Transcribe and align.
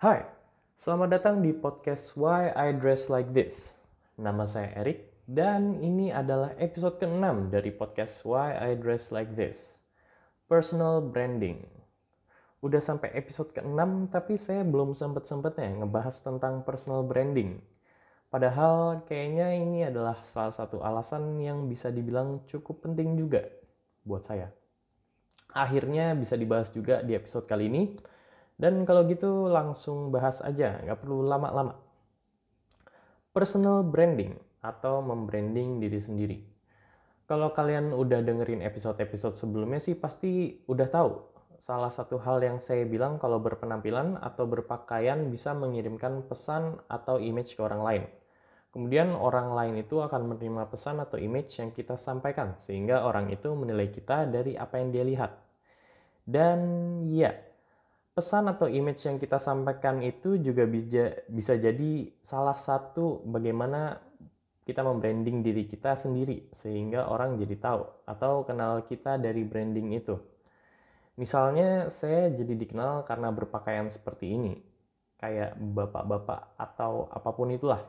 Hai, 0.00 0.24
selamat 0.80 1.08
datang 1.12 1.44
di 1.44 1.52
podcast 1.52 2.16
Why 2.16 2.56
I 2.56 2.72
Dress 2.72 3.12
Like 3.12 3.36
This. 3.36 3.76
Nama 4.16 4.48
saya 4.48 4.72
Erik 4.80 5.12
dan 5.28 5.76
ini 5.76 6.08
adalah 6.08 6.56
episode 6.56 6.96
ke-6 6.96 7.52
dari 7.52 7.68
podcast 7.68 8.24
Why 8.24 8.56
I 8.56 8.80
Dress 8.80 9.12
Like 9.12 9.36
This. 9.36 9.84
Personal 10.48 11.04
Branding. 11.04 11.68
Udah 12.64 12.80
sampai 12.80 13.12
episode 13.12 13.52
ke-6 13.52 14.08
tapi 14.08 14.40
saya 14.40 14.64
belum 14.64 14.96
sempet-sempetnya 14.96 15.84
ngebahas 15.84 16.16
tentang 16.24 16.64
personal 16.64 17.04
branding. 17.04 17.60
Padahal 18.32 19.04
kayaknya 19.04 19.52
ini 19.52 19.84
adalah 19.84 20.24
salah 20.24 20.56
satu 20.56 20.80
alasan 20.80 21.36
yang 21.44 21.68
bisa 21.68 21.92
dibilang 21.92 22.48
cukup 22.48 22.88
penting 22.88 23.20
juga 23.20 23.44
buat 24.08 24.24
saya. 24.24 24.48
Akhirnya 25.52 26.16
bisa 26.16 26.40
dibahas 26.40 26.72
juga 26.72 27.04
di 27.04 27.12
episode 27.12 27.44
kali 27.44 27.68
ini. 27.68 28.00
Dan 28.60 28.84
kalau 28.84 29.08
gitu 29.08 29.48
langsung 29.48 30.12
bahas 30.12 30.44
aja, 30.44 30.76
nggak 30.84 31.00
perlu 31.00 31.24
lama-lama. 31.24 31.80
Personal 33.32 33.80
branding 33.88 34.36
atau 34.60 35.00
membranding 35.00 35.80
diri 35.80 35.96
sendiri. 35.96 36.38
Kalau 37.24 37.56
kalian 37.56 37.96
udah 37.96 38.20
dengerin 38.20 38.60
episode-episode 38.60 39.40
sebelumnya 39.40 39.80
sih 39.80 39.96
pasti 39.96 40.60
udah 40.68 40.88
tahu. 40.92 41.10
Salah 41.56 41.88
satu 41.88 42.20
hal 42.20 42.44
yang 42.44 42.60
saya 42.60 42.84
bilang 42.84 43.16
kalau 43.16 43.40
berpenampilan 43.40 44.20
atau 44.20 44.44
berpakaian 44.44 45.32
bisa 45.32 45.56
mengirimkan 45.56 46.28
pesan 46.28 46.84
atau 46.84 47.16
image 47.16 47.56
ke 47.56 47.64
orang 47.64 47.80
lain. 47.80 48.02
Kemudian 48.76 49.16
orang 49.16 49.56
lain 49.56 49.80
itu 49.80 50.04
akan 50.04 50.36
menerima 50.36 50.68
pesan 50.68 51.00
atau 51.00 51.16
image 51.16 51.56
yang 51.64 51.72
kita 51.72 51.96
sampaikan 51.96 52.60
sehingga 52.60 53.08
orang 53.08 53.32
itu 53.32 53.48
menilai 53.56 53.88
kita 53.88 54.28
dari 54.28 54.54
apa 54.54 54.76
yang 54.76 54.92
dia 54.92 55.04
lihat. 55.06 55.32
Dan 56.28 56.58
ya, 57.10 57.34
pesan 58.20 58.52
atau 58.52 58.68
image 58.68 59.08
yang 59.08 59.16
kita 59.16 59.40
sampaikan 59.40 60.04
itu 60.04 60.36
juga 60.36 60.68
bisa 60.68 61.24
bisa 61.24 61.56
jadi 61.56 62.12
salah 62.20 62.52
satu 62.52 63.24
bagaimana 63.24 63.96
kita 64.68 64.84
membranding 64.84 65.40
diri 65.40 65.64
kita 65.64 65.96
sendiri 65.96 66.52
sehingga 66.52 67.08
orang 67.08 67.40
jadi 67.40 67.56
tahu 67.56 67.82
atau 68.04 68.44
kenal 68.44 68.84
kita 68.84 69.16
dari 69.16 69.40
branding 69.40 69.96
itu. 69.96 70.20
Misalnya 71.16 71.88
saya 71.88 72.28
jadi 72.28 72.52
dikenal 72.60 73.08
karena 73.08 73.32
berpakaian 73.32 73.88
seperti 73.88 74.36
ini, 74.36 74.60
kayak 75.16 75.56
bapak-bapak 75.56 76.60
atau 76.60 77.08
apa 77.08 77.32
pun 77.32 77.48
itulah. 77.56 77.80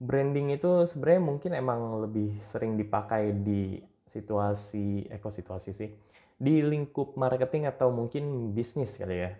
Branding 0.00 0.56
itu 0.56 0.88
sebenarnya 0.88 1.20
mungkin 1.20 1.52
emang 1.52 2.00
lebih 2.00 2.40
sering 2.40 2.80
dipakai 2.80 3.36
di 3.44 3.76
situasi, 4.08 5.04
ekosituasi 5.12 5.70
sih 5.76 6.08
di 6.38 6.62
lingkup 6.62 7.18
marketing 7.18 7.66
atau 7.66 7.90
mungkin 7.90 8.54
bisnis 8.54 8.94
kali 8.94 9.26
ya. 9.26 9.34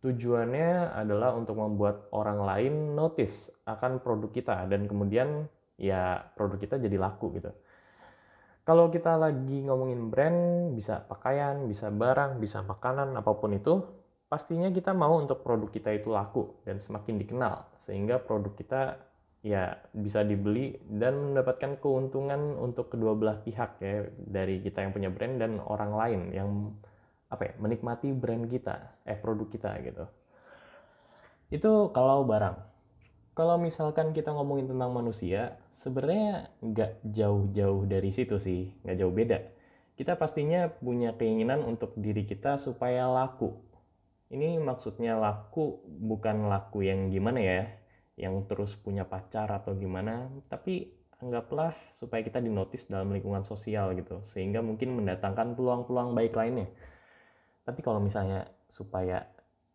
Tujuannya 0.00 0.96
adalah 0.96 1.36
untuk 1.36 1.60
membuat 1.60 2.08
orang 2.16 2.40
lain 2.40 2.96
notice 2.96 3.52
akan 3.68 4.00
produk 4.00 4.32
kita 4.32 4.64
dan 4.64 4.88
kemudian 4.88 5.44
ya 5.76 6.24
produk 6.32 6.56
kita 6.56 6.80
jadi 6.80 6.96
laku 6.96 7.36
gitu. 7.36 7.52
Kalau 8.64 8.88
kita 8.88 9.16
lagi 9.20 9.66
ngomongin 9.68 10.08
brand, 10.08 10.72
bisa 10.72 11.04
pakaian, 11.04 11.68
bisa 11.68 11.92
barang, 11.92 12.40
bisa 12.40 12.64
makanan, 12.64 13.16
apa 13.16 13.32
pun 13.36 13.52
itu, 13.56 13.82
pastinya 14.30 14.70
kita 14.70 14.94
mau 14.94 15.18
untuk 15.18 15.42
produk 15.42 15.68
kita 15.68 15.90
itu 15.90 16.08
laku 16.14 16.54
dan 16.62 16.78
semakin 16.78 17.18
dikenal 17.18 17.66
sehingga 17.74 18.22
produk 18.22 18.54
kita 18.54 19.09
ya 19.40 19.80
bisa 19.96 20.20
dibeli 20.20 20.76
dan 20.84 21.32
mendapatkan 21.32 21.80
keuntungan 21.80 22.60
untuk 22.60 22.92
kedua 22.92 23.16
belah 23.16 23.40
pihak 23.40 23.80
ya 23.80 24.04
dari 24.12 24.60
kita 24.60 24.84
yang 24.84 24.92
punya 24.92 25.08
brand 25.08 25.40
dan 25.40 25.56
orang 25.64 25.92
lain 25.96 26.20
yang 26.36 26.48
apa 27.32 27.48
ya 27.48 27.52
menikmati 27.56 28.12
brand 28.12 28.44
kita 28.52 29.00
eh 29.08 29.16
produk 29.16 29.48
kita 29.48 29.70
gitu. 29.80 30.04
Itu 31.48 31.88
kalau 31.96 32.28
barang. 32.28 32.68
Kalau 33.32 33.56
misalkan 33.56 34.12
kita 34.12 34.36
ngomongin 34.36 34.68
tentang 34.68 34.92
manusia 34.92 35.56
sebenarnya 35.72 36.52
nggak 36.60 37.00
jauh-jauh 37.08 37.88
dari 37.88 38.12
situ 38.12 38.36
sih 38.36 38.76
nggak 38.84 38.98
jauh 39.00 39.14
beda. 39.14 39.38
Kita 39.96 40.20
pastinya 40.20 40.68
punya 40.68 41.16
keinginan 41.16 41.64
untuk 41.64 41.96
diri 41.96 42.28
kita 42.28 42.60
supaya 42.60 43.08
laku. 43.08 43.56
Ini 44.28 44.60
maksudnya 44.60 45.16
laku 45.16 45.80
bukan 45.88 46.52
laku 46.52 46.84
yang 46.84 47.08
gimana 47.08 47.40
ya 47.40 47.79
yang 48.20 48.44
terus 48.44 48.76
punya 48.76 49.08
pacar 49.08 49.48
atau 49.48 49.72
gimana 49.72 50.28
tapi 50.52 50.92
anggaplah 51.20 51.72
supaya 51.92 52.20
kita 52.20 52.40
dinotis 52.40 52.88
dalam 52.88 53.12
lingkungan 53.12 53.44
sosial 53.44 53.96
gitu 53.96 54.20
sehingga 54.28 54.60
mungkin 54.60 54.96
mendatangkan 54.96 55.56
peluang-peluang 55.56 56.16
baik 56.16 56.32
lainnya. 56.36 56.68
Tapi 57.64 57.80
kalau 57.84 58.00
misalnya 58.00 58.48
supaya 58.68 59.24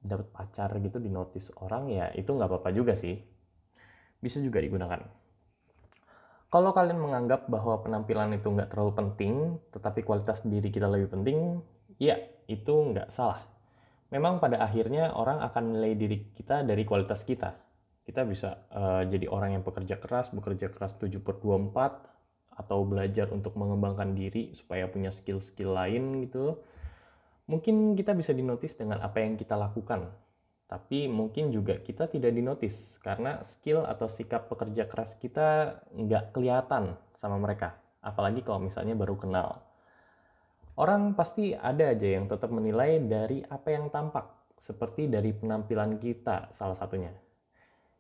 dapat 0.02 0.30
pacar 0.30 0.74
gitu 0.82 0.98
dinotis 0.98 1.54
orang 1.62 1.90
ya 1.90 2.10
itu 2.14 2.30
nggak 2.34 2.50
apa-apa 2.50 2.70
juga 2.74 2.94
sih. 2.98 3.18
Bisa 4.22 4.42
juga 4.42 4.62
digunakan. 4.62 5.06
Kalau 6.50 6.72
kalian 6.74 7.02
menganggap 7.02 7.50
bahwa 7.50 7.82
penampilan 7.82 8.38
itu 8.38 8.50
nggak 8.50 8.74
terlalu 8.74 8.94
penting 8.94 9.34
tetapi 9.70 10.02
kualitas 10.02 10.46
diri 10.46 10.70
kita 10.74 10.90
lebih 10.90 11.14
penting 11.14 11.62
ya 12.02 12.18
itu 12.50 12.74
nggak 12.74 13.10
salah. 13.14 13.42
Memang 14.10 14.38
pada 14.38 14.62
akhirnya 14.62 15.14
orang 15.14 15.42
akan 15.46 15.74
menilai 15.74 15.94
diri 15.98 16.18
kita 16.34 16.62
dari 16.66 16.86
kualitas 16.86 17.26
kita 17.26 17.65
kita 18.06 18.22
bisa 18.22 18.70
uh, 18.70 19.02
jadi 19.10 19.26
orang 19.26 19.58
yang 19.60 19.64
pekerja 19.66 19.98
keras, 19.98 20.30
bekerja 20.30 20.70
keras 20.70 20.94
7 21.02 21.26
per 21.26 21.42
24, 21.42 22.06
atau 22.56 22.88
belajar 22.88 23.28
untuk 23.34 23.58
mengembangkan 23.60 24.16
diri 24.16 24.56
supaya 24.56 24.88
punya 24.88 25.12
skill-skill 25.12 25.76
lain 25.76 26.24
gitu. 26.24 26.62
Mungkin 27.50 27.98
kita 27.98 28.14
bisa 28.14 28.32
dinotis 28.32 28.78
dengan 28.78 29.02
apa 29.02 29.22
yang 29.22 29.36
kita 29.36 29.58
lakukan, 29.58 30.10
tapi 30.70 31.10
mungkin 31.10 31.50
juga 31.50 31.82
kita 31.82 32.10
tidak 32.10 32.32
dinotis 32.34 32.98
karena 33.02 33.42
skill 33.42 33.86
atau 33.86 34.10
sikap 34.10 34.50
pekerja 34.50 34.86
keras 34.90 35.18
kita 35.18 35.82
nggak 35.94 36.34
kelihatan 36.34 36.98
sama 37.18 37.42
mereka. 37.42 37.78
Apalagi 38.06 38.46
kalau 38.46 38.62
misalnya 38.62 38.94
baru 38.94 39.18
kenal. 39.18 39.66
Orang 40.78 41.16
pasti 41.16 41.56
ada 41.56 41.90
aja 41.90 42.20
yang 42.20 42.28
tetap 42.28 42.52
menilai 42.52 43.00
dari 43.00 43.40
apa 43.48 43.72
yang 43.72 43.88
tampak, 43.90 44.28
seperti 44.60 45.08
dari 45.08 45.32
penampilan 45.32 45.98
kita 45.98 46.52
salah 46.52 46.76
satunya 46.76 47.25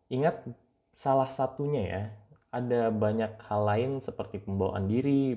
Ingat 0.10 0.46
salah 0.94 1.28
satunya 1.28 1.84
ya, 1.84 2.04
ada 2.56 2.88
banyak 2.88 3.36
hal 3.52 3.62
lain 3.68 3.92
seperti 4.00 4.40
pembawaan 4.40 4.88
diri, 4.88 5.36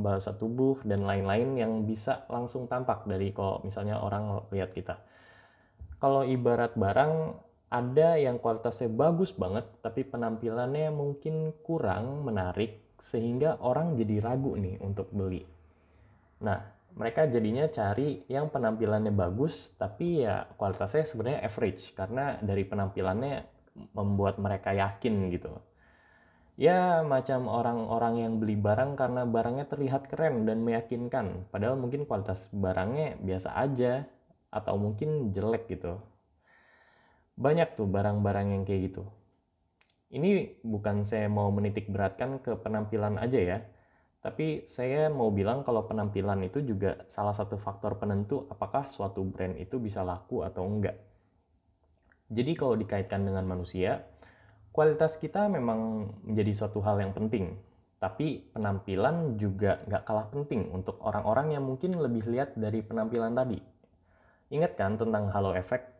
bahasa 0.00 0.32
tubuh, 0.32 0.80
dan 0.80 1.04
lain-lain 1.04 1.60
yang 1.60 1.72
bisa 1.84 2.24
langsung 2.32 2.64
tampak 2.64 3.04
dari 3.04 3.36
kalau 3.36 3.60
misalnya 3.60 4.00
orang 4.00 4.48
lihat 4.48 4.72
kita. 4.72 4.96
Kalau 6.00 6.24
ibarat 6.24 6.72
barang, 6.72 7.36
ada 7.68 8.16
yang 8.16 8.40
kualitasnya 8.40 8.88
bagus 8.88 9.36
banget, 9.36 9.66
tapi 9.84 10.08
penampilannya 10.08 10.88
mungkin 10.88 11.52
kurang 11.60 12.24
menarik, 12.24 12.96
sehingga 12.96 13.60
orang 13.60 13.98
jadi 14.00 14.24
ragu 14.24 14.56
nih 14.56 14.80
untuk 14.80 15.12
beli. 15.12 15.44
Nah, 16.40 16.64
mereka 16.94 17.26
jadinya 17.26 17.66
cari 17.68 18.22
yang 18.30 18.48
penampilannya 18.48 19.12
bagus, 19.12 19.74
tapi 19.76 20.22
ya 20.24 20.48
kualitasnya 20.54 21.04
sebenarnya 21.04 21.40
average, 21.44 21.92
karena 21.92 22.38
dari 22.40 22.64
penampilannya 22.64 23.53
membuat 23.94 24.38
mereka 24.38 24.70
yakin 24.72 25.30
gitu. 25.34 25.50
Ya, 26.54 27.02
macam 27.02 27.50
orang-orang 27.50 28.14
yang 28.22 28.32
beli 28.38 28.54
barang 28.54 28.94
karena 28.94 29.26
barangnya 29.26 29.66
terlihat 29.66 30.06
keren 30.06 30.46
dan 30.46 30.62
meyakinkan, 30.62 31.50
padahal 31.50 31.74
mungkin 31.74 32.06
kualitas 32.06 32.46
barangnya 32.54 33.18
biasa 33.18 33.58
aja 33.58 34.06
atau 34.54 34.78
mungkin 34.78 35.34
jelek 35.34 35.66
gitu. 35.66 35.98
Banyak 37.34 37.74
tuh 37.74 37.90
barang-barang 37.90 38.54
yang 38.54 38.62
kayak 38.62 38.94
gitu. 38.94 39.02
Ini 40.14 40.62
bukan 40.62 41.02
saya 41.02 41.26
mau 41.26 41.50
menitik 41.50 41.90
beratkan 41.90 42.38
ke 42.38 42.54
penampilan 42.54 43.18
aja 43.18 43.40
ya, 43.42 43.58
tapi 44.22 44.62
saya 44.70 45.10
mau 45.10 45.34
bilang 45.34 45.66
kalau 45.66 45.90
penampilan 45.90 46.38
itu 46.46 46.62
juga 46.62 47.02
salah 47.10 47.34
satu 47.34 47.58
faktor 47.58 47.98
penentu 47.98 48.46
apakah 48.46 48.86
suatu 48.86 49.26
brand 49.26 49.58
itu 49.58 49.82
bisa 49.82 50.06
laku 50.06 50.46
atau 50.46 50.62
enggak. 50.62 50.94
Jadi 52.34 52.52
kalau 52.58 52.74
dikaitkan 52.74 53.22
dengan 53.22 53.46
manusia, 53.46 54.02
kualitas 54.74 55.14
kita 55.22 55.46
memang 55.46 56.10
menjadi 56.26 56.52
suatu 56.66 56.82
hal 56.82 56.98
yang 56.98 57.14
penting. 57.14 57.54
Tapi 58.02 58.50
penampilan 58.50 59.38
juga 59.38 59.80
nggak 59.86 60.02
kalah 60.02 60.28
penting 60.28 60.68
untuk 60.74 60.98
orang-orang 61.00 61.54
yang 61.54 61.64
mungkin 61.64 61.94
lebih 61.96 62.26
lihat 62.26 62.58
dari 62.58 62.82
penampilan 62.82 63.32
tadi. 63.32 63.62
Ingat 64.50 64.74
kan 64.74 64.98
tentang 64.98 65.30
halo 65.30 65.54
effect? 65.54 65.94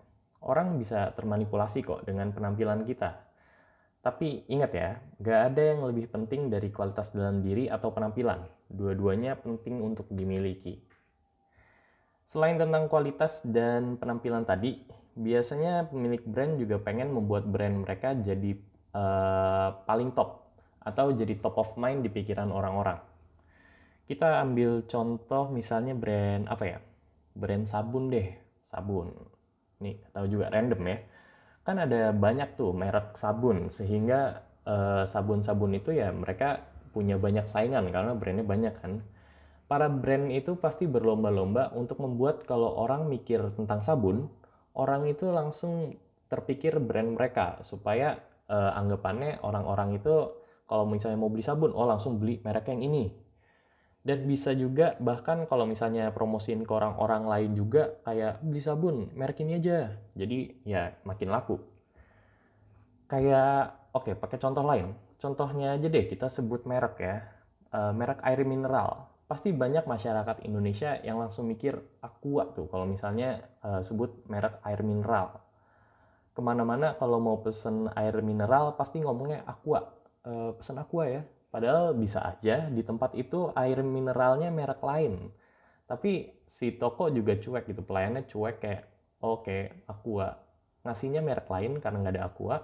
Orang 0.44 0.76
bisa 0.76 1.14
termanipulasi 1.16 1.81
kok 1.81 2.04
dengan 2.04 2.34
penampilan 2.34 2.84
kita. 2.84 3.25
Tapi 4.04 4.44
ingat 4.52 4.70
ya, 4.76 5.00
nggak 5.16 5.40
ada 5.48 5.62
yang 5.64 5.81
lebih 5.88 6.12
penting 6.12 6.52
dari 6.52 6.69
kualitas 6.69 7.16
dalam 7.16 7.40
diri 7.40 7.72
atau 7.72 7.88
penampilan. 7.88 8.44
Dua-duanya 8.69 9.40
penting 9.40 9.81
untuk 9.81 10.12
dimiliki. 10.12 10.76
Selain 12.28 12.60
tentang 12.60 12.92
kualitas 12.92 13.40
dan 13.48 13.96
penampilan 13.96 14.44
tadi, 14.44 14.84
biasanya 15.14 15.87
pemilik 15.88 16.22
brand 16.26 16.58
juga 16.58 16.82
pengen 16.82 17.14
membuat 17.14 17.46
brand 17.46 17.87
mereka 17.87 18.14
jadi 18.19 18.58
uh, 18.94 19.82
paling 19.87 20.11
top 20.14 20.43
atau 20.84 21.14
jadi 21.14 21.38
top 21.40 21.56
of 21.56 21.70
mind 21.81 22.05
di 22.05 22.11
pikiran 22.12 22.50
orang-orang. 22.52 23.00
Kita 24.05 24.44
ambil 24.44 24.84
contoh 24.84 25.49
misalnya 25.49 25.96
brand 25.96 26.44
apa 26.50 26.64
ya? 26.69 26.78
Brand 27.32 27.64
sabun 27.64 28.12
deh, 28.12 28.37
sabun. 28.69 29.11
Nih, 29.81 29.96
tahu 30.12 30.28
juga 30.28 30.52
random 30.52 30.82
ya. 30.84 30.99
kan 31.64 31.81
ada 31.81 32.12
banyak 32.12 32.60
tuh 32.60 32.76
merek 32.76 33.17
sabun 33.17 33.72
sehingga 33.72 34.44
uh, 34.69 35.08
sabun-sabun 35.08 35.72
itu 35.81 35.96
ya 35.96 36.12
mereka 36.12 36.60
punya 36.93 37.17
banyak 37.17 37.49
saingan 37.49 37.88
karena 37.88 38.12
brandnya 38.12 38.44
banyak 38.44 38.75
kan 38.76 39.00
para 39.64 39.88
brand 39.88 40.28
itu 40.28 40.60
pasti 40.60 40.84
berlomba-lomba 40.84 41.72
untuk 41.72 41.99
membuat 42.05 42.44
kalau 42.44 42.76
orang 42.76 43.08
mikir 43.08 43.40
tentang 43.56 43.81
sabun 43.81 44.28
orang 44.74 45.06
itu 45.06 45.30
langsung 45.30 45.94
terpikir 46.26 46.82
brand 46.82 47.14
mereka 47.14 47.62
supaya 47.62 48.18
uh, 48.50 48.74
anggapannya 48.74 49.42
orang-orang 49.46 49.98
itu 49.98 50.34
kalau 50.64 50.88
misalnya 50.88 51.20
mau 51.20 51.30
beli 51.30 51.44
sabun 51.44 51.70
oh 51.76 51.86
langsung 51.86 52.18
beli 52.18 52.40
merek 52.42 52.72
yang 52.72 52.82
ini. 52.82 53.04
Dan 54.04 54.28
bisa 54.28 54.52
juga 54.52 55.00
bahkan 55.00 55.48
kalau 55.48 55.64
misalnya 55.64 56.12
promosiin 56.12 56.68
ke 56.68 56.72
orang-orang 56.76 57.24
lain 57.24 57.50
juga 57.56 57.96
kayak 58.04 58.44
beli 58.44 58.60
sabun 58.60 59.08
merek 59.16 59.40
ini 59.40 59.56
aja. 59.56 59.96
Jadi 60.12 60.60
ya 60.68 60.92
makin 61.08 61.32
laku. 61.32 61.56
Kayak 63.08 63.80
oke 63.96 64.12
okay, 64.12 64.14
pakai 64.18 64.38
contoh 64.40 64.64
lain. 64.64 64.92
Contohnya 65.16 65.80
aja 65.80 65.88
deh 65.88 66.04
kita 66.04 66.28
sebut 66.28 66.68
merek 66.68 66.96
ya. 67.00 67.16
Uh, 67.72 67.96
merek 67.96 68.20
air 68.22 68.44
mineral 68.44 69.13
pasti 69.24 69.50
banyak 69.50 69.88
masyarakat 69.88 70.44
Indonesia 70.44 71.00
yang 71.00 71.16
langsung 71.16 71.48
mikir 71.48 71.80
aqua 72.04 72.52
tuh 72.52 72.68
kalau 72.68 72.84
misalnya 72.84 73.40
uh, 73.64 73.80
sebut 73.80 74.28
merek 74.28 74.60
air 74.62 74.84
mineral 74.84 75.40
ke 76.34 76.40
mana-mana 76.44 76.92
kalau 76.98 77.22
mau 77.22 77.40
pesen 77.40 77.88
air 77.96 78.14
mineral 78.20 78.76
pasti 78.76 79.00
ngomongnya 79.00 79.46
aqua 79.48 79.96
uh, 80.28 80.52
pesen 80.58 80.76
aqua 80.76 81.04
ya 81.08 81.22
Padahal 81.54 81.94
bisa 81.94 82.18
aja 82.18 82.66
di 82.66 82.82
tempat 82.82 83.14
itu 83.14 83.46
air 83.54 83.78
mineralnya 83.86 84.50
merek 84.50 84.82
lain. 84.82 85.30
Tapi 85.86 86.42
si 86.42 86.74
toko 86.74 87.06
juga 87.14 87.38
cuek 87.38 87.70
gitu, 87.70 87.86
pelayannya 87.86 88.26
cuek 88.26 88.56
kayak 88.58 88.82
oke 89.22 89.46
okay, 89.46 89.86
Aqua. 89.86 90.34
Ngasihnya 90.82 91.22
merek 91.22 91.46
lain 91.46 91.78
karena 91.78 92.02
nggak 92.02 92.14
ada 92.18 92.26
Aqua. 92.26 92.56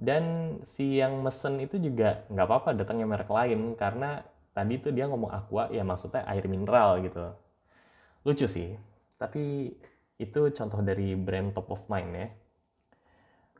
Dan 0.00 0.56
si 0.64 0.96
yang 0.96 1.20
mesen 1.20 1.60
itu 1.60 1.76
juga 1.76 2.24
nggak 2.32 2.46
apa-apa 2.48 2.70
datangnya 2.72 3.04
merek 3.04 3.28
lain 3.28 3.76
karena 3.76 4.24
tadi 4.56 4.80
tuh 4.80 4.96
dia 4.96 5.04
ngomong 5.04 5.28
Aqua 5.28 5.68
ya 5.68 5.84
maksudnya 5.84 6.24
air 6.24 6.48
mineral 6.48 7.04
gitu. 7.04 7.20
Lucu 8.24 8.48
sih, 8.48 8.72
tapi 9.20 9.76
itu 10.16 10.40
contoh 10.56 10.80
dari 10.80 11.12
brand 11.12 11.52
top 11.52 11.68
of 11.76 11.84
mind 11.92 12.10
ya. 12.16 12.28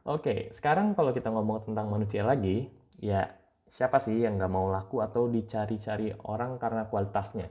Oke, 0.08 0.48
sekarang 0.56 0.96
kalau 0.96 1.12
kita 1.12 1.28
ngomong 1.28 1.68
tentang 1.68 1.92
manusia 1.92 2.24
lagi, 2.24 2.72
ya 2.96 3.28
Siapa 3.76 4.00
sih 4.00 4.24
yang 4.24 4.40
nggak 4.40 4.52
mau 4.52 4.72
laku 4.72 5.04
atau 5.04 5.28
dicari-cari 5.28 6.14
orang 6.24 6.56
karena 6.56 6.88
kualitasnya? 6.88 7.50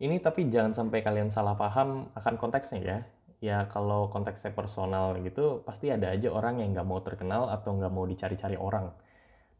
Ini 0.00 0.16
tapi 0.24 0.48
jangan 0.48 0.72
sampai 0.72 1.04
kalian 1.04 1.28
salah 1.28 1.52
paham 1.52 2.08
akan 2.16 2.34
konteksnya 2.40 2.80
ya. 2.80 2.98
Ya 3.44 3.58
kalau 3.68 4.08
konteksnya 4.08 4.56
personal 4.56 5.20
gitu, 5.20 5.60
pasti 5.68 5.92
ada 5.92 6.08
aja 6.16 6.32
orang 6.32 6.64
yang 6.64 6.72
nggak 6.72 6.88
mau 6.88 7.04
terkenal 7.04 7.52
atau 7.52 7.76
nggak 7.76 7.92
mau 7.92 8.08
dicari-cari 8.08 8.56
orang. 8.56 8.88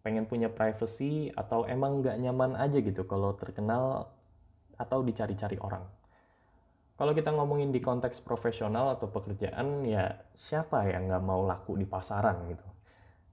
Pengen 0.06 0.30
punya 0.30 0.46
privacy 0.46 1.34
atau 1.34 1.66
emang 1.66 1.98
nggak 1.98 2.14
nyaman 2.22 2.54
aja 2.54 2.78
gitu 2.78 3.02
kalau 3.10 3.34
terkenal 3.34 4.14
atau 4.78 5.02
dicari-cari 5.02 5.58
orang. 5.58 5.82
Kalau 6.94 7.10
kita 7.10 7.34
ngomongin 7.34 7.74
di 7.74 7.82
konteks 7.82 8.22
profesional 8.22 8.94
atau 8.94 9.10
pekerjaan, 9.10 9.82
ya 9.82 10.14
siapa 10.38 10.86
yang 10.86 11.10
nggak 11.10 11.24
mau 11.26 11.42
laku 11.42 11.74
di 11.74 11.84
pasaran 11.84 12.46
gitu 12.46 12.76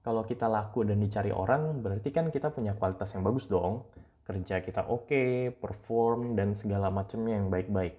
kalau 0.04 0.20
kita 0.28 0.52
laku 0.52 0.84
dan 0.84 1.00
dicari 1.00 1.32
orang, 1.32 1.80
berarti 1.80 2.12
kan 2.12 2.28
kita 2.28 2.52
punya 2.52 2.76
kualitas 2.76 3.08
yang 3.16 3.24
bagus 3.24 3.48
dong. 3.48 3.88
Kerja 4.28 4.60
kita 4.60 4.84
oke, 4.84 5.08
okay, 5.08 5.48
perform, 5.48 6.36
dan 6.36 6.52
segala 6.52 6.92
macamnya 6.92 7.40
yang 7.40 7.48
baik-baik. 7.48 7.96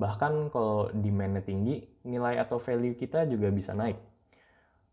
Bahkan 0.00 0.48
kalau 0.48 0.88
demand-nya 0.96 1.44
tinggi, 1.44 1.84
nilai 2.08 2.40
atau 2.40 2.56
value 2.56 2.96
kita 2.96 3.28
juga 3.28 3.52
bisa 3.52 3.76
naik. 3.76 4.00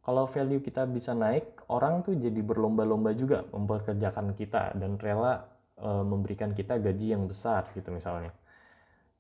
Kalau 0.01 0.25
value 0.25 0.65
kita 0.65 0.89
bisa 0.89 1.13
naik, 1.13 1.65
orang 1.69 2.01
tuh 2.01 2.17
jadi 2.17 2.41
berlomba-lomba 2.41 3.13
juga 3.13 3.45
memperkerjakan 3.53 4.33
kita 4.33 4.73
dan 4.73 4.97
rela 4.97 5.45
e, 5.77 5.89
memberikan 6.01 6.57
kita 6.57 6.81
gaji 6.81 7.13
yang 7.13 7.29
besar 7.29 7.69
gitu 7.77 7.93
misalnya. 7.93 8.33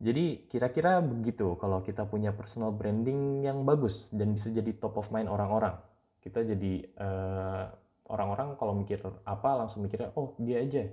Jadi 0.01 0.49
kira-kira 0.49 0.97
begitu 1.05 1.53
kalau 1.61 1.85
kita 1.85 2.09
punya 2.09 2.33
personal 2.33 2.73
branding 2.73 3.45
yang 3.45 3.61
bagus 3.61 4.09
dan 4.09 4.33
bisa 4.33 4.49
jadi 4.49 4.73
top 4.73 4.97
of 4.97 5.13
mind 5.13 5.29
orang-orang. 5.29 5.77
Kita 6.25 6.41
jadi 6.41 6.73
eh, 6.89 7.63
orang-orang 8.09 8.57
kalau 8.57 8.73
mikir 8.73 8.97
apa 9.21 9.49
langsung 9.61 9.85
mikirnya 9.85 10.09
oh 10.17 10.33
dia 10.41 10.57
aja. 10.65 10.89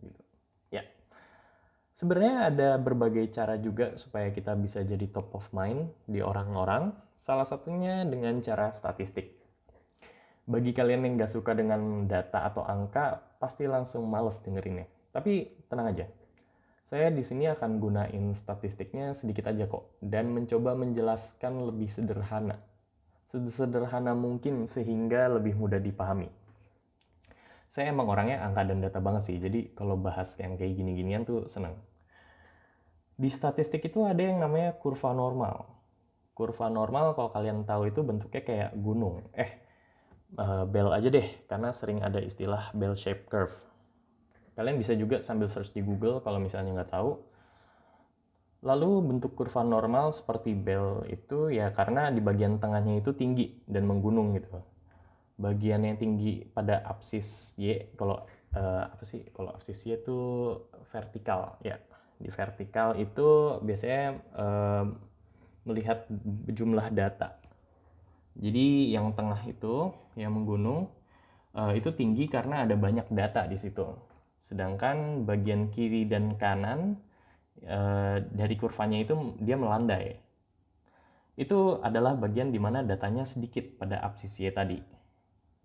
Gitu. 0.00 0.20
Ya. 0.72 0.88
Sebenarnya 1.92 2.48
ada 2.48 2.68
berbagai 2.80 3.28
cara 3.36 3.60
juga 3.60 4.00
supaya 4.00 4.32
kita 4.32 4.56
bisa 4.56 4.80
jadi 4.80 5.04
top 5.12 5.28
of 5.36 5.44
mind 5.52 5.92
di 6.08 6.24
orang-orang 6.24 6.88
salah 7.18 7.44
satunya 7.44 8.06
dengan 8.06 8.38
cara 8.38 8.70
statistik 8.70 9.34
bagi 10.48 10.72
kalian 10.72 11.04
yang 11.04 11.14
nggak 11.20 11.28
suka 11.34 11.52
dengan 11.52 12.06
data 12.08 12.46
atau 12.46 12.64
angka 12.64 13.20
pasti 13.42 13.66
langsung 13.66 14.06
males 14.06 14.38
dengerinnya 14.40 14.86
tapi 15.10 15.50
tenang 15.66 15.92
aja 15.92 16.06
saya 16.88 17.12
di 17.12 17.20
sini 17.20 17.50
akan 17.50 17.82
gunain 17.82 18.32
statistiknya 18.32 19.12
sedikit 19.12 19.50
aja 19.50 19.68
kok 19.68 19.98
dan 20.00 20.32
mencoba 20.32 20.72
menjelaskan 20.72 21.68
lebih 21.68 21.90
sederhana 21.92 22.56
sederhana 23.28 24.16
mungkin 24.16 24.64
sehingga 24.64 25.28
lebih 25.28 25.52
mudah 25.52 25.76
dipahami. 25.76 26.32
Saya 27.68 27.92
emang 27.92 28.08
orangnya 28.08 28.40
angka 28.40 28.64
dan 28.64 28.80
data 28.80 28.98
banget 29.04 29.28
sih, 29.28 29.36
jadi 29.36 29.76
kalau 29.76 30.00
bahas 30.00 30.32
yang 30.40 30.56
kayak 30.56 30.72
gini-ginian 30.72 31.28
tuh 31.28 31.44
seneng. 31.44 31.76
Di 33.20 33.28
statistik 33.28 33.84
itu 33.84 34.08
ada 34.08 34.24
yang 34.24 34.40
namanya 34.40 34.72
kurva 34.80 35.12
normal. 35.12 35.68
Kurva 36.38 36.70
normal 36.70 37.18
kalau 37.18 37.34
kalian 37.34 37.66
tahu 37.66 37.90
itu 37.90 38.06
bentuknya 38.06 38.42
kayak 38.46 38.70
gunung. 38.78 39.26
Eh, 39.34 39.58
uh, 40.38 40.62
bell 40.70 40.94
aja 40.94 41.10
deh, 41.10 41.26
karena 41.50 41.74
sering 41.74 41.98
ada 42.06 42.22
istilah 42.22 42.70
bell 42.78 42.94
shape 42.94 43.26
curve. 43.26 43.66
Kalian 44.54 44.78
bisa 44.78 44.94
juga 44.94 45.18
sambil 45.26 45.50
search 45.50 45.74
di 45.74 45.82
Google 45.82 46.22
kalau 46.22 46.38
misalnya 46.38 46.78
nggak 46.78 46.94
tahu 46.94 47.18
Lalu 48.58 48.90
bentuk 49.06 49.38
kurva 49.38 49.62
normal 49.62 50.10
seperti 50.10 50.50
bell 50.50 51.06
itu 51.06 51.54
ya 51.54 51.70
karena 51.70 52.10
di 52.10 52.18
bagian 52.18 52.58
tengahnya 52.58 52.98
itu 52.98 53.14
tinggi 53.14 53.54
dan 53.70 53.86
menggunung 53.86 54.34
gitu. 54.34 54.50
Bagian 55.38 55.86
yang 55.86 55.94
tinggi 55.94 56.42
pada 56.50 56.82
apsis 56.82 57.54
Y 57.54 57.94
kalau 57.94 58.26
uh, 58.58 58.90
apa 58.90 59.04
sih? 59.06 59.30
Kalau 59.30 59.54
apsis 59.54 59.86
Y 59.86 60.02
itu 60.02 60.18
vertikal 60.90 61.54
ya. 61.62 61.78
Di 62.18 62.34
vertikal 62.34 62.98
itu 62.98 63.62
biasanya 63.62 64.18
uh, 64.34 64.84
melihat 65.68 66.08
jumlah 66.48 66.88
data. 66.88 67.36
Jadi 68.38 68.96
yang 68.96 69.12
tengah 69.12 69.44
itu 69.44 69.92
yang 70.16 70.32
menggunung 70.32 70.88
uh, 71.52 71.76
itu 71.76 71.92
tinggi 71.92 72.24
karena 72.32 72.64
ada 72.64 72.72
banyak 72.72 73.12
data 73.12 73.44
di 73.44 73.60
situ. 73.60 73.84
Sedangkan 74.40 75.28
bagian 75.28 75.68
kiri 75.68 76.08
dan 76.08 76.40
kanan 76.40 76.96
Eh, 77.58 78.16
dari 78.22 78.54
kurvanya 78.54 79.02
itu 79.02 79.34
dia 79.42 79.58
melandai. 79.58 80.14
Itu 81.34 81.82
adalah 81.82 82.14
bagian 82.14 82.54
di 82.54 82.58
mana 82.62 82.86
datanya 82.86 83.26
sedikit 83.26 83.78
pada 83.78 83.98
absis 84.02 84.38
Y 84.42 84.50
tadi. 84.54 84.78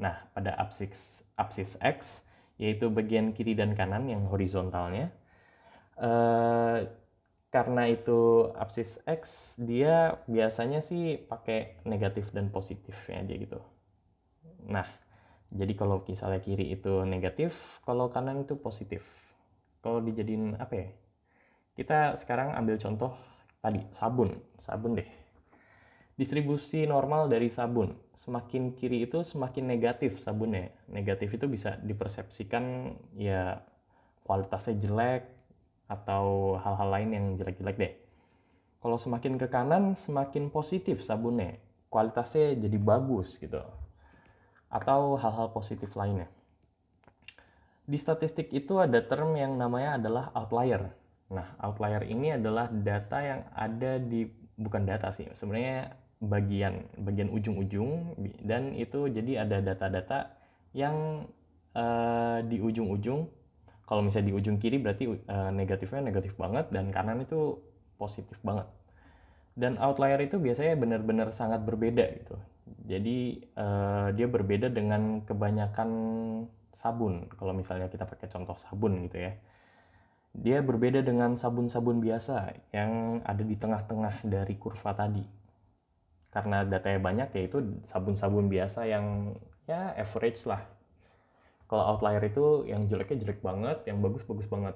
Nah, 0.01 0.25
pada 0.33 0.57
absis, 0.57 1.21
absis 1.37 1.77
X, 1.81 2.25
yaitu 2.57 2.89
bagian 2.89 3.33
kiri 3.33 3.53
dan 3.53 3.77
kanan 3.77 4.09
yang 4.09 4.25
horizontalnya, 4.29 5.13
eh, 6.01 6.77
karena 7.53 7.85
itu 7.85 8.49
absis 8.57 8.97
X, 9.05 9.53
dia 9.61 10.17
biasanya 10.25 10.81
sih 10.81 11.21
pakai 11.21 11.85
negatif 11.85 12.33
dan 12.33 12.49
positif 12.49 12.97
ya 13.05 13.21
aja 13.21 13.29
gitu. 13.37 13.61
Nah, 14.65 14.89
jadi 15.53 15.77
kalau 15.77 16.01
misalnya 16.01 16.41
kiri 16.41 16.73
itu 16.73 17.05
negatif, 17.05 17.77
kalau 17.85 18.09
kanan 18.09 18.41
itu 18.41 18.57
positif. 18.57 19.05
Kalau 19.85 20.01
dijadiin 20.01 20.57
apa 20.57 20.73
ya? 20.73 20.87
Kita 21.77 22.17
sekarang 22.17 22.57
ambil 22.57 22.81
contoh 22.81 23.13
tadi, 23.61 23.85
sabun. 23.93 24.33
Sabun 24.57 24.97
deh. 24.97 25.09
Distribusi 26.17 26.89
normal 26.89 27.29
dari 27.29 27.53
sabun. 27.53 27.93
Semakin 28.17 28.73
kiri 28.73 29.05
itu 29.05 29.21
semakin 29.21 29.69
negatif 29.69 30.17
sabunnya. 30.17 30.73
Negatif 30.89 31.37
itu 31.37 31.45
bisa 31.45 31.77
dipersepsikan 31.85 32.97
ya 33.13 33.61
kualitasnya 34.25 34.73
jelek 34.81 35.32
atau 35.87 36.57
hal-hal 36.59 36.89
lain 36.89 37.09
yang 37.11 37.25
jelek-jelek 37.39 37.77
deh. 37.77 37.93
Kalau 38.83 38.99
semakin 38.99 39.39
ke 39.39 39.47
kanan, 39.47 39.95
semakin 39.95 40.51
positif 40.51 41.03
sabunnya. 41.03 41.59
Kualitasnya 41.87 42.57
jadi 42.57 42.77
bagus 42.79 43.39
gitu. 43.39 43.63
Atau 44.67 45.15
hal-hal 45.15 45.53
positif 45.55 45.93
lainnya. 45.95 46.27
Di 47.83 47.95
statistik 47.99 48.51
itu 48.51 48.79
ada 48.79 49.03
term 49.03 49.35
yang 49.35 49.55
namanya 49.59 49.99
adalah 49.99 50.31
outlier 50.35 50.91
Nah, 51.33 51.47
outlier 51.57 52.05
ini 52.05 52.37
adalah 52.37 52.69
data 52.69 53.17
yang 53.25 53.41
ada 53.57 53.97
di 53.97 54.29
bukan 54.53 54.85
data 54.85 55.09
sih, 55.09 55.25
sebenarnya 55.33 55.97
bagian 56.23 56.87
bagian 57.03 57.27
ujung-ujung 57.33 58.15
dan 58.47 58.71
itu 58.79 59.11
jadi 59.11 59.43
ada 59.43 59.59
data-data 59.59 60.39
yang 60.71 61.27
uh, 61.75 62.39
di 62.47 62.63
ujung-ujung 62.63 63.27
kalau 63.83 64.01
misalnya 64.01 64.31
di 64.31 64.35
ujung 64.35 64.57
kiri 64.57 64.79
berarti 64.79 65.05
uh, 65.11 65.51
negatifnya 65.51 66.01
negatif 66.01 66.39
banget 66.39 66.71
dan 66.71 66.89
kanan 66.89 67.23
itu 67.23 67.59
positif 67.99 68.39
banget. 68.39 68.67
Dan 69.53 69.77
outlier 69.77 70.17
itu 70.23 70.41
biasanya 70.41 70.73
benar-benar 70.79 71.29
sangat 71.29 71.61
berbeda 71.61 72.05
gitu. 72.17 72.35
Jadi 72.87 73.43
uh, 73.59 74.09
dia 74.15 74.25
berbeda 74.25 74.71
dengan 74.71 75.21
kebanyakan 75.27 75.89
sabun. 76.73 77.29
Kalau 77.37 77.53
misalnya 77.53 77.87
kita 77.87 78.09
pakai 78.09 78.27
contoh 78.31 78.57
sabun 78.57 79.05
gitu 79.05 79.21
ya. 79.21 79.33
Dia 80.33 80.65
berbeda 80.65 81.05
dengan 81.05 81.37
sabun-sabun 81.37 82.01
biasa 82.01 82.57
yang 82.73 83.21
ada 83.21 83.45
di 83.45 83.53
tengah-tengah 83.53 84.25
dari 84.25 84.57
kurva 84.57 84.97
tadi. 84.97 85.21
Karena 86.33 86.65
datanya 86.65 86.97
banyak 86.97 87.29
yaitu 87.37 87.61
sabun-sabun 87.85 88.49
biasa 88.49 88.89
yang 88.89 89.37
ya 89.69 89.93
average 89.93 90.49
lah. 90.49 90.65
Kalau 91.67 91.83
outlier 91.95 92.21
itu 92.23 92.67
yang 92.69 92.85
jeleknya 92.85 93.23
jelek 93.23 93.39
banget, 93.39 93.83
yang 93.89 94.03
bagus 94.03 94.23
bagus 94.27 94.45
banget. 94.45 94.75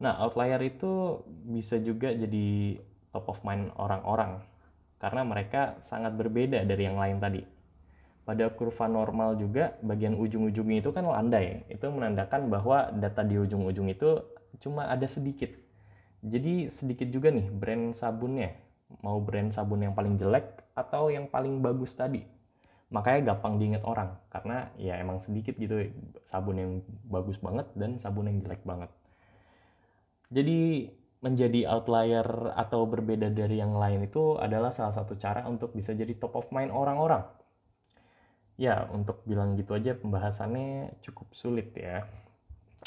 Nah, 0.00 0.16
outlier 0.24 0.60
itu 0.64 1.20
bisa 1.44 1.76
juga 1.76 2.08
jadi 2.12 2.80
top 3.12 3.26
of 3.28 3.40
mind 3.44 3.68
orang-orang 3.76 4.40
karena 5.00 5.24
mereka 5.24 5.80
sangat 5.80 6.12
berbeda 6.16 6.64
dari 6.64 6.84
yang 6.84 7.00
lain 7.00 7.20
tadi. 7.20 7.42
Pada 8.24 8.52
kurva 8.52 8.86
normal 8.86 9.40
juga, 9.40 9.74
bagian 9.80 10.14
ujung-ujungnya 10.14 10.84
itu 10.84 10.92
kan 10.92 11.08
landai. 11.08 11.64
Itu 11.72 11.88
menandakan 11.88 12.52
bahwa 12.52 12.92
data 12.92 13.24
di 13.24 13.34
ujung-ujung 13.40 13.88
itu 13.90 14.20
cuma 14.60 14.86
ada 14.86 15.08
sedikit. 15.08 15.50
Jadi 16.20 16.68
sedikit 16.68 17.08
juga 17.08 17.32
nih 17.32 17.48
brand 17.48 17.96
sabunnya. 17.96 18.52
Mau 19.00 19.18
brand 19.24 19.48
sabun 19.50 19.88
yang 19.88 19.96
paling 19.96 20.20
jelek 20.20 20.46
atau 20.76 21.08
yang 21.08 21.26
paling 21.26 21.64
bagus 21.64 21.96
tadi. 21.96 22.20
Makanya 22.90 23.34
gampang 23.34 23.58
diingat 23.58 23.86
orang. 23.86 24.18
Karena 24.30 24.70
ya 24.74 24.98
emang 24.98 25.22
sedikit 25.22 25.54
gitu 25.56 25.90
sabun 26.26 26.56
yang 26.58 26.72
bagus 27.06 27.38
banget 27.38 27.70
dan 27.78 27.98
sabun 28.02 28.26
yang 28.26 28.42
jelek 28.42 28.62
banget. 28.66 28.90
Jadi 30.30 30.90
menjadi 31.20 31.68
outlier 31.68 32.24
atau 32.56 32.88
berbeda 32.88 33.28
dari 33.28 33.60
yang 33.60 33.76
lain 33.76 34.08
itu 34.08 34.40
adalah 34.40 34.72
salah 34.72 34.96
satu 34.96 35.20
cara 35.20 35.44
untuk 35.44 35.76
bisa 35.76 35.92
jadi 35.92 36.16
top 36.16 36.32
of 36.38 36.48
mind 36.48 36.72
orang-orang. 36.72 37.28
Ya, 38.56 38.88
untuk 38.92 39.24
bilang 39.24 39.56
gitu 39.56 39.72
aja 39.72 39.96
pembahasannya 39.96 41.00
cukup 41.04 41.32
sulit 41.32 41.72
ya. 41.76 42.08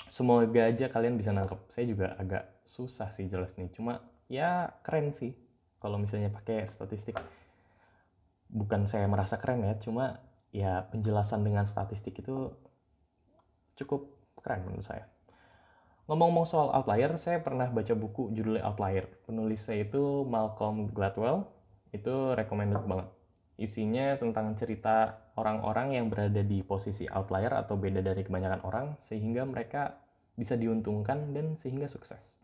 Semoga 0.10 0.70
aja 0.70 0.90
kalian 0.90 1.18
bisa 1.18 1.34
nangkep. 1.34 1.58
Saya 1.70 1.86
juga 1.90 2.18
agak 2.18 2.50
susah 2.66 3.14
sih 3.14 3.30
jelas 3.30 3.54
nih. 3.58 3.70
Cuma 3.74 4.02
ya 4.30 4.70
keren 4.82 5.14
sih 5.14 5.38
kalau 5.78 6.02
misalnya 6.02 6.34
pakai 6.34 6.66
statistik. 6.66 7.18
Bukan 8.54 8.86
saya 8.86 9.10
merasa 9.10 9.42
keren 9.42 9.66
ya, 9.66 9.74
cuma 9.82 10.22
ya 10.54 10.86
penjelasan 10.94 11.42
dengan 11.42 11.66
statistik 11.66 12.22
itu 12.22 12.54
cukup 13.74 14.14
keren 14.38 14.70
menurut 14.70 14.86
saya. 14.86 15.10
Ngomong-ngomong 16.06 16.46
soal 16.46 16.70
outlier, 16.76 17.16
saya 17.16 17.40
pernah 17.40 17.72
baca 17.72 17.96
buku 17.96 18.36
judulnya 18.36 18.68
Outlier. 18.68 19.08
Penulis 19.24 19.64
saya 19.64 19.88
itu 19.88 20.28
Malcolm 20.28 20.92
Gladwell. 20.92 21.48
Itu 21.96 22.36
recommended 22.36 22.84
banget. 22.84 23.08
Isinya 23.56 24.20
tentang 24.20 24.52
cerita 24.60 25.24
orang-orang 25.40 25.96
yang 25.96 26.12
berada 26.12 26.44
di 26.44 26.60
posisi 26.60 27.08
outlier 27.08 27.56
atau 27.56 27.80
beda 27.80 28.04
dari 28.04 28.26
kebanyakan 28.26 28.62
orang 28.68 28.88
sehingga 29.00 29.48
mereka 29.48 30.04
bisa 30.36 30.60
diuntungkan 30.60 31.32
dan 31.32 31.56
sehingga 31.56 31.88
sukses. 31.88 32.36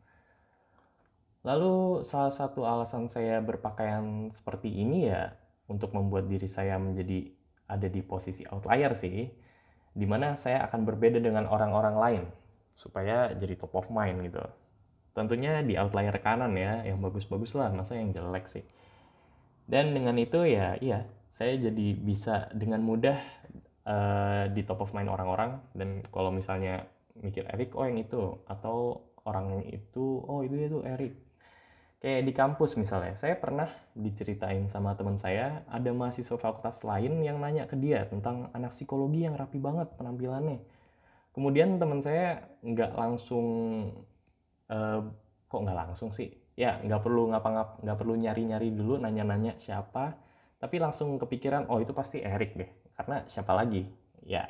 Lalu 1.43 2.05
salah 2.07 2.31
satu 2.31 2.63
alasan 2.63 3.11
saya 3.11 3.43
berpakaian 3.43 4.31
seperti 4.31 4.71
ini 4.71 5.09
ya 5.09 5.35
untuk 5.69 5.93
membuat 5.93 6.25
diri 6.25 6.49
saya 6.49 6.75
menjadi 6.81 7.29
ada 7.69 7.85
di 7.85 8.01
posisi 8.01 8.41
outlier 8.49 8.97
sih, 8.97 9.29
di 9.93 10.05
mana 10.09 10.33
saya 10.33 10.65
akan 10.65 10.83
berbeda 10.83 11.21
dengan 11.21 11.45
orang-orang 11.45 11.95
lain 11.95 12.23
supaya 12.73 13.31
jadi 13.37 13.53
top 13.59 13.77
of 13.77 13.87
mind 13.93 14.25
gitu. 14.25 14.41
Tentunya 15.13 15.61
di 15.61 15.75
outlier 15.77 16.15
kanan 16.23 16.55
ya 16.55 16.81
yang 16.87 17.03
bagus-bagus 17.03 17.53
lah 17.59 17.69
masa 17.69 17.99
yang 17.99 18.15
jelek 18.15 18.49
sih. 18.49 18.65
Dan 19.69 19.93
dengan 19.93 20.17
itu 20.17 20.41
ya 20.49 20.79
iya 20.81 21.05
saya 21.29 21.59
jadi 21.59 21.87
bisa 21.93 22.49
dengan 22.55 22.81
mudah 22.81 23.19
uh, 23.85 24.49
di 24.49 24.65
top 24.65 24.87
of 24.87 24.95
mind 24.95 25.11
orang-orang. 25.11 25.61
Dan 25.75 26.01
kalau 26.09 26.33
misalnya 26.33 26.87
mikir 27.19 27.45
Erik 27.51 27.75
oh 27.75 27.83
yang 27.83 27.99
itu 27.99 28.39
atau 28.47 29.05
orang 29.27 29.61
itu 29.67 30.23
oh 30.23 30.41
itu 30.41 30.55
itu 30.55 30.79
Erik 30.87 31.28
kayak 31.99 32.21
di 32.23 32.31
kampus 32.31 32.79
misalnya 32.79 33.11
saya 33.19 33.35
pernah 33.35 33.67
diceritain 33.91 34.71
sama 34.71 34.95
teman 34.95 35.19
saya 35.19 35.67
ada 35.67 35.91
mahasiswa 35.91 36.39
fakultas 36.39 36.87
lain 36.87 37.19
yang 37.19 37.43
nanya 37.43 37.67
ke 37.67 37.75
dia 37.75 38.07
tentang 38.07 38.47
anak 38.55 38.71
psikologi 38.71 39.27
yang 39.27 39.35
rapi 39.35 39.59
banget 39.59 39.91
penampilannya. 39.99 40.63
Kemudian 41.35 41.75
teman 41.75 41.99
saya 41.99 42.47
nggak 42.63 42.95
langsung 42.95 43.47
uh, 44.71 44.99
kok 45.51 45.59
nggak 45.59 45.77
langsung 45.77 46.15
sih? 46.15 46.31
Ya 46.55 46.79
nggak 46.79 47.03
perlu 47.03 47.35
ngapa-ngap 47.35 47.83
nggak 47.83 47.97
perlu 47.99 48.15
nyari-nyari 48.15 48.71
dulu 48.71 48.95
nanya-nanya 48.95 49.59
siapa. 49.59 50.15
Tapi 50.59 50.75
langsung 50.79 51.19
kepikiran 51.19 51.67
oh 51.67 51.83
itu 51.83 51.91
pasti 51.91 52.23
Erik 52.23 52.55
deh 52.55 52.71
karena 52.95 53.27
siapa 53.27 53.51
lagi? 53.51 53.83
Ya. 54.23 54.47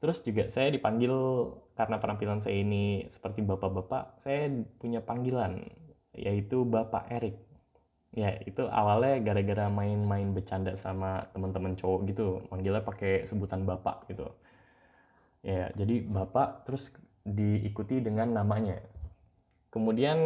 Terus 0.00 0.24
juga 0.24 0.48
saya 0.48 0.72
dipanggil 0.72 1.12
karena 1.76 2.00
penampilan 2.00 2.40
saya 2.40 2.56
ini 2.64 3.04
seperti 3.12 3.44
bapak-bapak 3.44 4.22
saya 4.24 4.48
punya 4.80 5.02
panggilan 5.04 5.66
yaitu 6.16 6.64
Bapak 6.64 7.10
Erik. 7.12 7.48
Ya 8.16 8.40
itu 8.40 8.64
awalnya 8.64 9.20
gara-gara 9.20 9.68
main-main 9.68 10.32
bercanda 10.32 10.72
sama 10.72 11.28
teman-teman 11.36 11.76
cowok 11.76 12.00
gitu 12.08 12.40
manggilnya 12.48 12.80
pakai 12.80 13.28
sebutan 13.28 13.68
bapak 13.68 14.08
gitu. 14.08 14.32
Ya 15.44 15.68
jadi 15.76 16.08
bapak 16.08 16.64
terus 16.64 16.96
diikuti 17.28 18.00
dengan 18.00 18.32
namanya. 18.32 18.80
Kemudian 19.68 20.18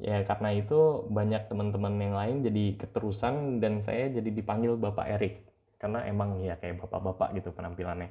ya 0.00 0.24
karena 0.24 0.56
itu 0.56 1.04
banyak 1.12 1.52
teman-teman 1.52 2.00
yang 2.00 2.16
lain 2.16 2.36
jadi 2.40 2.80
keterusan 2.80 3.60
dan 3.60 3.84
saya 3.84 4.08
jadi 4.08 4.32
dipanggil 4.32 4.80
bapak 4.80 5.20
Erik. 5.20 5.44
Karena 5.76 6.08
emang 6.08 6.40
ya 6.40 6.56
kayak 6.56 6.80
bapak-bapak 6.88 7.36
gitu 7.36 7.52
penampilannya. 7.52 8.08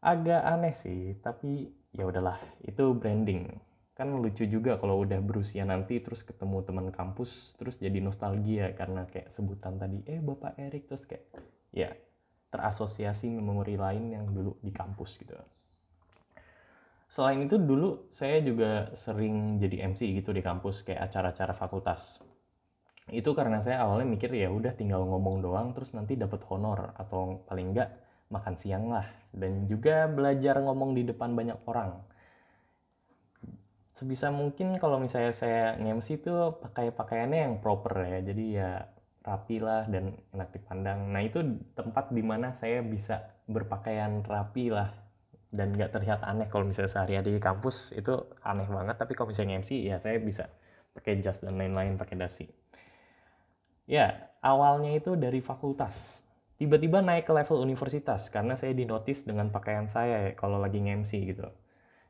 Agak 0.00 0.40
aneh 0.40 0.72
sih 0.72 1.20
tapi 1.20 1.68
ya 1.92 2.08
udahlah 2.08 2.40
itu 2.64 2.96
branding 2.96 3.52
kan 3.96 4.12
lucu 4.12 4.44
juga 4.44 4.76
kalau 4.76 5.00
udah 5.00 5.24
berusia 5.24 5.64
nanti 5.64 6.04
terus 6.04 6.20
ketemu 6.20 6.60
teman 6.60 6.92
kampus 6.92 7.56
terus 7.56 7.80
jadi 7.80 7.96
nostalgia 8.04 8.76
karena 8.76 9.08
kayak 9.08 9.32
sebutan 9.32 9.80
tadi 9.80 10.04
eh 10.04 10.20
bapak 10.20 10.60
Erik 10.60 10.84
terus 10.84 11.08
kayak 11.08 11.24
ya 11.72 11.96
terasosiasi 12.52 13.32
memori 13.40 13.80
lain 13.80 14.12
yang 14.12 14.28
dulu 14.28 14.60
di 14.60 14.68
kampus 14.68 15.16
gitu. 15.16 15.32
Selain 17.08 17.40
itu 17.40 17.56
dulu 17.56 18.12
saya 18.12 18.44
juga 18.44 18.92
sering 18.92 19.56
jadi 19.56 19.88
MC 19.88 20.12
gitu 20.20 20.36
di 20.36 20.44
kampus 20.44 20.84
kayak 20.84 21.08
acara-acara 21.08 21.56
fakultas. 21.56 22.20
Itu 23.08 23.32
karena 23.32 23.62
saya 23.62 23.86
awalnya 23.86 24.12
mikir 24.12 24.28
ya 24.34 24.50
udah 24.50 24.74
tinggal 24.74 25.06
ngomong 25.06 25.40
doang 25.40 25.72
terus 25.72 25.94
nanti 25.94 26.18
dapat 26.18 26.42
honor 26.50 26.92
atau 26.98 27.46
paling 27.46 27.72
enggak 27.72 27.94
makan 28.26 28.58
siang 28.58 28.90
lah 28.90 29.06
dan 29.30 29.70
juga 29.70 30.10
belajar 30.10 30.58
ngomong 30.60 30.92
di 30.98 31.06
depan 31.06 31.32
banyak 31.32 31.62
orang. 31.64 32.02
Sebisa 33.96 34.28
mungkin 34.28 34.76
kalau 34.76 35.00
misalnya 35.00 35.32
saya 35.32 35.72
nge-MC 35.80 36.20
itu 36.20 36.34
pakai 36.60 36.92
pakaiannya 36.92 37.48
yang 37.48 37.54
proper 37.64 37.96
ya. 38.04 38.20
Jadi 38.20 38.44
ya 38.52 38.84
rapi 39.24 39.56
lah 39.56 39.88
dan 39.88 40.20
enak 40.36 40.52
dipandang. 40.52 41.08
Nah 41.08 41.24
itu 41.24 41.40
tempat 41.72 42.12
di 42.12 42.20
mana 42.20 42.52
saya 42.52 42.84
bisa 42.84 43.24
berpakaian 43.48 44.20
rapi 44.20 44.68
lah 44.68 44.92
dan 45.48 45.72
nggak 45.72 45.96
terlihat 45.96 46.20
aneh 46.28 46.44
kalau 46.52 46.68
misalnya 46.68 46.92
sehari-hari 46.92 47.34
di 47.34 47.40
kampus 47.40 47.96
itu 47.96 48.12
aneh 48.44 48.68
banget. 48.68 49.00
Tapi 49.00 49.16
kalau 49.16 49.32
misalnya 49.32 49.64
MC 49.64 49.88
ya 49.88 49.96
saya 49.96 50.20
bisa 50.20 50.52
pakai 50.92 51.24
jas 51.24 51.40
dan 51.40 51.56
lain-lain 51.56 51.96
pakai 51.96 52.20
dasi. 52.20 52.52
Ya 53.88 54.28
awalnya 54.44 54.92
itu 54.92 55.16
dari 55.16 55.40
fakultas. 55.40 56.20
Tiba-tiba 56.60 57.00
naik 57.00 57.24
ke 57.24 57.32
level 57.32 57.64
universitas 57.64 58.28
karena 58.28 58.60
saya 58.60 58.76
dinotis 58.76 59.24
dengan 59.24 59.48
pakaian 59.48 59.88
saya 59.88 60.28
ya, 60.28 60.32
kalau 60.36 60.60
lagi 60.60 60.84
nge-MC 60.84 61.32
gitu. 61.32 61.48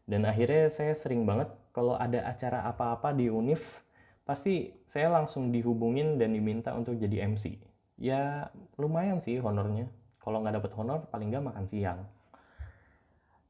Dan 0.06 0.22
akhirnya 0.22 0.70
saya 0.70 0.94
sering 0.94 1.26
banget 1.26 1.50
kalau 1.75 1.98
ada 1.98 2.22
acara 2.22 2.62
apa-apa 2.70 3.10
di 3.10 3.26
univ 3.26 3.82
pasti 4.22 4.70
saya 4.86 5.10
langsung 5.10 5.50
dihubungin 5.50 6.14
dan 6.18 6.30
diminta 6.30 6.75
untuk 6.78 6.94
jadi 6.94 7.26
MC. 7.26 7.58
Ya 7.98 8.54
lumayan 8.78 9.18
sih 9.18 9.42
honornya. 9.42 9.90
Kalau 10.22 10.42
nggak 10.42 10.62
dapat 10.62 10.72
honor, 10.78 11.00
paling 11.10 11.30
nggak 11.30 11.44
makan 11.50 11.66
siang. 11.66 12.00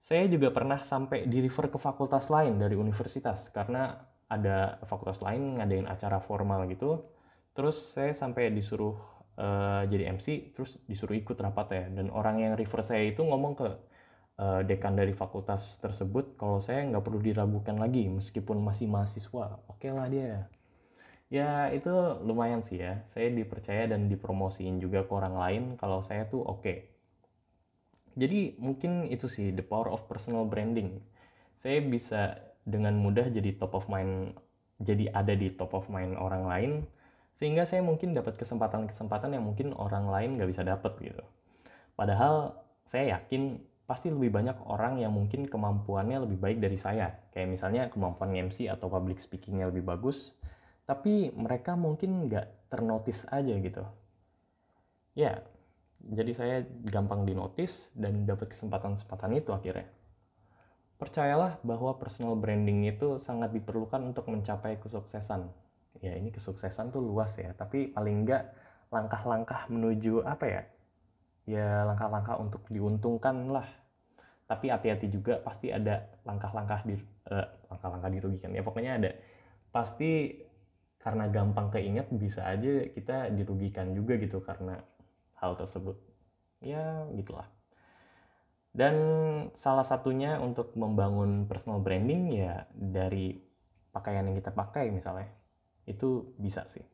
Saya 0.00 0.28
juga 0.28 0.52
pernah 0.52 0.80
sampai 0.80 1.28
di 1.28 1.44
refer 1.44 1.68
ke 1.68 1.76
fakultas 1.80 2.28
lain 2.32 2.60
dari 2.60 2.76
universitas 2.76 3.48
karena 3.52 3.96
ada 4.26 4.78
fakultas 4.86 5.20
lain 5.20 5.60
ngadain 5.60 5.88
acara 5.88 6.20
formal 6.24 6.64
gitu. 6.70 7.04
Terus 7.56 7.96
saya 7.96 8.12
sampai 8.12 8.52
disuruh 8.52 8.96
uh, 9.40 9.82
jadi 9.88 10.12
MC, 10.12 10.52
terus 10.52 10.76
disuruh 10.84 11.16
ikut 11.16 11.36
rapat 11.40 11.66
ya. 11.72 11.84
Dan 11.90 12.12
orang 12.12 12.38
yang 12.38 12.52
refer 12.54 12.84
saya 12.84 13.02
itu 13.08 13.24
ngomong 13.24 13.56
ke 13.56 13.68
uh, 14.40 14.60
dekan 14.64 14.96
dari 14.96 15.12
fakultas 15.12 15.76
tersebut 15.80 16.36
kalau 16.40 16.62
saya 16.62 16.84
nggak 16.88 17.04
perlu 17.04 17.20
diragukan 17.20 17.76
lagi 17.76 18.08
meskipun 18.08 18.60
masih 18.62 18.88
mahasiswa. 18.88 19.60
Oke 19.68 19.88
okay 19.88 19.90
lah 19.92 20.06
dia 20.08 20.48
ya 21.26 21.74
itu 21.74 21.90
lumayan 22.22 22.62
sih 22.62 22.78
ya 22.78 23.02
saya 23.02 23.34
dipercaya 23.34 23.90
dan 23.90 24.06
dipromosiin 24.06 24.78
juga 24.78 25.02
ke 25.02 25.10
orang 25.10 25.34
lain 25.34 25.62
kalau 25.74 25.98
saya 25.98 26.22
tuh 26.30 26.38
oke 26.38 26.62
okay. 26.62 26.86
jadi 28.14 28.54
mungkin 28.62 29.10
itu 29.10 29.26
sih 29.26 29.50
the 29.50 29.66
power 29.66 29.90
of 29.90 30.06
personal 30.06 30.46
branding 30.46 31.02
saya 31.58 31.82
bisa 31.82 32.38
dengan 32.62 32.94
mudah 32.94 33.26
jadi 33.26 33.58
top 33.58 33.74
of 33.74 33.90
mind 33.90 34.38
jadi 34.78 35.10
ada 35.10 35.34
di 35.34 35.50
top 35.50 35.74
of 35.74 35.90
mind 35.90 36.14
orang 36.14 36.46
lain 36.46 36.72
Sehingga 37.36 37.68
saya 37.68 37.84
mungkin 37.84 38.16
dapat 38.16 38.40
kesempatan-kesempatan 38.40 39.36
yang 39.36 39.44
mungkin 39.44 39.76
orang 39.76 40.08
lain 40.08 40.40
nggak 40.40 40.48
bisa 40.48 40.64
dapat 40.64 40.96
gitu. 41.04 41.20
Padahal 41.92 42.56
saya 42.88 43.20
yakin 43.20 43.60
pasti 43.86 44.10
lebih 44.10 44.34
banyak 44.34 44.58
orang 44.66 44.98
yang 44.98 45.14
mungkin 45.14 45.46
kemampuannya 45.46 46.26
lebih 46.26 46.38
baik 46.42 46.58
dari 46.58 46.76
saya. 46.76 47.14
Kayak 47.30 47.48
misalnya 47.48 47.82
kemampuan 47.88 48.34
MC 48.34 48.66
atau 48.66 48.90
public 48.90 49.22
speakingnya 49.22 49.70
lebih 49.70 49.86
bagus, 49.86 50.34
tapi 50.84 51.30
mereka 51.32 51.78
mungkin 51.78 52.26
nggak 52.26 52.68
ternotis 52.70 53.24
aja 53.30 53.54
gitu. 53.56 53.86
Ya, 55.16 55.40
jadi 56.02 56.32
saya 56.34 56.56
gampang 56.90 57.24
dinotis 57.24 57.88
dan 57.96 58.26
dapat 58.28 58.52
kesempatan-kesempatan 58.52 59.30
itu 59.38 59.50
akhirnya. 59.54 59.88
Percayalah 61.00 61.62
bahwa 61.64 61.96
personal 61.96 62.36
branding 62.36 62.88
itu 62.90 63.16
sangat 63.22 63.54
diperlukan 63.54 64.00
untuk 64.02 64.28
mencapai 64.28 64.76
kesuksesan 64.80 65.48
ya 66.00 66.12
ini 66.16 66.32
kesuksesan 66.32 66.92
tuh 66.92 67.00
luas 67.00 67.36
ya 67.40 67.52
tapi 67.56 67.92
paling 67.92 68.26
enggak 68.26 68.52
langkah-langkah 68.92 69.66
menuju 69.72 70.22
apa 70.24 70.44
ya 70.46 70.62
ya 71.46 71.86
langkah-langkah 71.86 72.36
untuk 72.42 72.66
diuntungkan 72.68 73.48
lah 73.54 73.66
tapi 74.46 74.70
hati-hati 74.70 75.10
juga 75.10 75.42
pasti 75.42 75.74
ada 75.74 76.06
langkah-langkah 76.22 76.86
di 76.86 76.94
uh, 77.34 77.46
langkah-langkah 77.66 78.10
dirugikan. 78.14 78.54
Ya 78.54 78.62
pokoknya 78.62 78.92
ada. 79.02 79.10
Pasti 79.74 80.38
karena 81.02 81.26
gampang 81.30 81.70
keinget 81.74 82.10
bisa 82.14 82.46
aja 82.46 82.86
kita 82.90 83.30
dirugikan 83.34 83.94
juga 83.94 84.14
gitu 84.22 84.38
karena 84.38 84.78
hal 85.42 85.58
tersebut. 85.58 85.98
Ya 86.62 87.10
gitulah. 87.10 87.50
Dan 88.70 88.94
salah 89.56 89.82
satunya 89.82 90.38
untuk 90.38 90.78
membangun 90.78 91.50
personal 91.50 91.82
branding 91.82 92.30
ya 92.30 92.70
dari 92.70 93.34
pakaian 93.90 94.30
yang 94.30 94.36
kita 94.38 94.54
pakai 94.54 94.94
misalnya 94.94 95.26
itu 95.90 96.38
bisa 96.38 96.62
sih. 96.70 96.86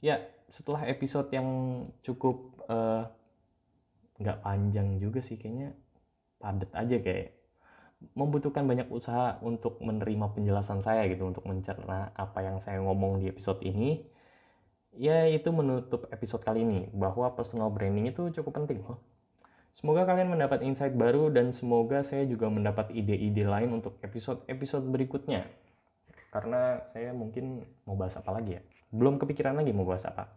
Ya 0.00 0.22
setelah 0.48 0.88
episode 0.88 1.28
yang 1.34 1.48
cukup 2.00 2.56
eh, 2.70 3.04
nggak 4.18 4.42
panjang 4.42 4.98
juga 4.98 5.22
sih 5.22 5.38
kayaknya 5.38 5.74
padat 6.38 6.70
aja 6.74 6.96
kayak 6.98 7.34
membutuhkan 8.14 8.62
banyak 8.66 8.86
usaha 8.94 9.42
untuk 9.42 9.82
menerima 9.82 10.30
penjelasan 10.30 10.82
saya 10.82 11.06
gitu 11.10 11.26
untuk 11.26 11.42
mencerna 11.46 12.14
apa 12.14 12.46
yang 12.46 12.62
saya 12.62 12.78
ngomong 12.78 13.18
di 13.18 13.26
episode 13.30 13.58
ini 13.66 14.06
ya 14.94 15.26
itu 15.26 15.50
menutup 15.50 16.06
episode 16.14 16.42
kali 16.46 16.62
ini 16.62 16.90
bahwa 16.94 17.34
personal 17.34 17.70
branding 17.74 18.10
itu 18.10 18.30
cukup 18.34 18.62
penting 18.62 18.82
loh 18.86 19.02
Semoga 19.78 20.02
kalian 20.10 20.34
mendapat 20.34 20.66
insight 20.66 20.98
baru 20.98 21.30
dan 21.30 21.54
semoga 21.54 22.02
saya 22.02 22.26
juga 22.26 22.50
mendapat 22.50 22.90
ide-ide 22.90 23.46
lain 23.46 23.78
untuk 23.78 23.94
episode-episode 24.02 24.82
berikutnya 24.90 25.46
karena 26.34 26.82
saya 26.90 27.14
mungkin 27.14 27.62
mau 27.86 27.94
bahas 27.94 28.18
apa 28.18 28.34
lagi 28.34 28.58
ya. 28.58 28.62
Belum 28.90 29.22
kepikiran 29.22 29.54
lagi 29.54 29.70
mau 29.70 29.86
bahas 29.86 30.02
apa. 30.02 30.34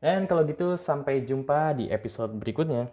Dan 0.00 0.24
kalau 0.24 0.42
gitu 0.48 0.74
sampai 0.74 1.20
jumpa 1.22 1.76
di 1.76 1.92
episode 1.92 2.32
berikutnya. 2.32 2.88